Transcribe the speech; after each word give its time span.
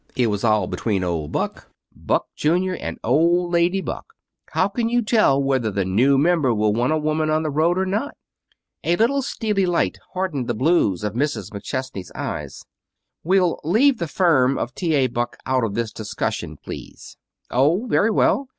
It 0.15 0.31
was 0.31 0.43
all 0.43 0.65
between 0.65 1.03
old 1.03 1.31
Buck, 1.31 1.69
Buck 1.95 2.25
junior, 2.35 2.73
and 2.73 2.97
old 3.03 3.51
lady 3.51 3.81
Buck. 3.81 4.15
How 4.49 4.67
can 4.67 4.89
you 4.89 5.03
tell 5.03 5.39
whether 5.39 5.69
the 5.69 5.85
new 5.85 6.17
member 6.17 6.55
will 6.55 6.73
want 6.73 6.91
a 6.91 6.97
woman 6.97 7.29
on 7.29 7.43
the 7.43 7.51
road, 7.51 7.77
or 7.77 7.85
not?" 7.85 8.17
A 8.83 8.95
little 8.95 9.21
steely 9.21 9.67
light 9.67 9.99
hardened 10.15 10.47
the 10.47 10.55
blue 10.55 10.93
of 10.93 10.99
Mrs. 11.13 11.51
McChesney's 11.51 12.11
eyes. 12.15 12.63
"We'll 13.23 13.59
leave 13.63 13.99
the 13.99 14.07
firm 14.07 14.57
of 14.57 14.73
T. 14.73 14.95
A. 14.95 15.05
Buck 15.05 15.37
out 15.45 15.63
of 15.63 15.75
this 15.75 15.91
discussion, 15.93 16.57
please." 16.57 17.15
"Oh, 17.51 17.85
very 17.85 18.09
well!" 18.09 18.49